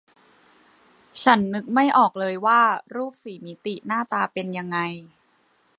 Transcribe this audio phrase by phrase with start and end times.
[1.23, 2.61] ฉันนึกไม่ออกเลยว่า
[2.95, 4.77] รูปสี่มิติหน้าตาเป็นยังไง